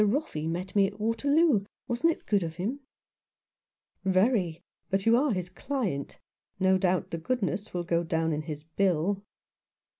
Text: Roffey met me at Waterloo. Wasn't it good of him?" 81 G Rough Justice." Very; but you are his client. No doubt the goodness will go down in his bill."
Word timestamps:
Roffey 0.03 0.47
met 0.49 0.75
me 0.75 0.87
at 0.87 0.99
Waterloo. 0.99 1.65
Wasn't 1.87 2.11
it 2.11 2.25
good 2.25 2.41
of 2.41 2.55
him?" 2.55 2.79
81 4.01 4.01
G 4.01 4.07
Rough 4.07 4.13
Justice." 4.13 4.13
Very; 4.25 4.63
but 4.89 5.05
you 5.05 5.15
are 5.15 5.31
his 5.31 5.49
client. 5.51 6.19
No 6.59 6.77
doubt 6.79 7.11
the 7.11 7.19
goodness 7.19 7.71
will 7.71 7.83
go 7.83 8.03
down 8.03 8.33
in 8.33 8.41
his 8.41 8.63
bill." 8.63 9.21